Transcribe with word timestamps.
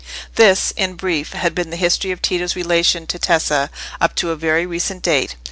This, 0.33 0.73
in 0.75 0.95
brief, 0.95 1.33
had 1.33 1.53
been 1.53 1.69
the 1.69 1.75
history 1.75 2.09
of 2.09 2.23
Tito's 2.23 2.55
relation 2.55 3.05
to 3.05 3.19
Tessa 3.19 3.69
up 4.01 4.15
to 4.15 4.31
a 4.31 4.35
very 4.35 4.65
recent 4.65 5.03
date. 5.03 5.35